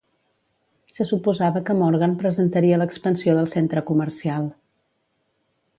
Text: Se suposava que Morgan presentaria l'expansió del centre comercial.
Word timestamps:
Se 0.95 1.05
suposava 1.09 1.61
que 1.67 1.75
Morgan 1.81 2.15
presentaria 2.23 2.81
l'expansió 2.83 3.37
del 3.41 3.53
centre 3.53 3.87
comercial. 3.93 4.51